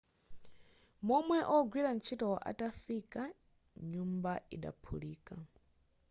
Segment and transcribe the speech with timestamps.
[1.07, 3.21] momwe wogwira ntchitoyo atafika
[3.91, 5.33] nyumbayo idaphulika